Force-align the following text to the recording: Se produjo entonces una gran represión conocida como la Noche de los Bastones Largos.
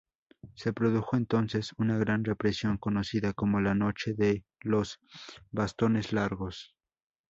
Se 0.55 0.73
produjo 0.73 1.15
entonces 1.15 1.73
una 1.77 1.95
gran 1.99 2.23
represión 2.23 2.79
conocida 2.79 3.33
como 3.33 3.61
la 3.61 3.75
Noche 3.75 4.15
de 4.15 4.43
los 4.61 4.99
Bastones 5.51 6.11
Largos. 6.11 6.75